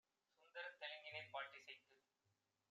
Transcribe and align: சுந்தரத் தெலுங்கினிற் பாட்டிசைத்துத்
சுந்தரத் 0.37 0.79
தெலுங்கினிற் 0.79 1.29
பாட்டிசைத்துத் 1.31 2.01